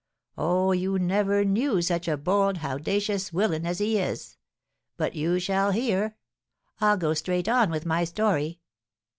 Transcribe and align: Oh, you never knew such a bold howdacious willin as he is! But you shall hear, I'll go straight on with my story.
Oh, 0.39 0.71
you 0.71 0.97
never 0.97 1.45
knew 1.45 1.79
such 1.79 2.07
a 2.07 2.17
bold 2.17 2.57
howdacious 2.57 3.31
willin 3.31 3.67
as 3.67 3.77
he 3.77 3.99
is! 3.99 4.35
But 4.97 5.13
you 5.13 5.37
shall 5.37 5.69
hear, 5.69 6.17
I'll 6.79 6.97
go 6.97 7.13
straight 7.13 7.47
on 7.47 7.69
with 7.69 7.85
my 7.85 8.03
story. 8.05 8.61